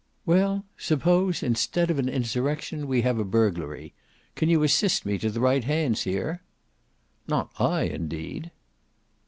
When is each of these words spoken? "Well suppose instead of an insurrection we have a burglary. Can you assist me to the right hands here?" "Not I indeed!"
"Well 0.25 0.65
suppose 0.79 1.43
instead 1.43 1.91
of 1.91 1.99
an 1.99 2.09
insurrection 2.09 2.87
we 2.87 3.03
have 3.03 3.19
a 3.19 3.23
burglary. 3.23 3.93
Can 4.33 4.49
you 4.49 4.63
assist 4.63 5.05
me 5.05 5.19
to 5.19 5.29
the 5.29 5.39
right 5.39 5.63
hands 5.63 6.01
here?" 6.01 6.41
"Not 7.27 7.51
I 7.61 7.83
indeed!" 7.83 8.49